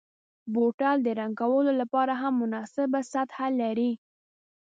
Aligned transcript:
بوتل 0.53 0.97
د 1.03 1.07
رنګ 1.19 1.33
کولو 1.41 1.71
لپاره 1.81 2.13
هم 2.21 2.33
مناسبه 2.43 2.99
سطحه 3.13 3.47
لري. 3.61 3.91